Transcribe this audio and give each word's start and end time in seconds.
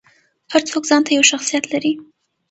هر 0.53 0.61
څوک 0.69 0.83
ځانته 0.89 1.11
یو 1.11 1.23
شخصیت 1.31 1.65
لري. 1.73 1.93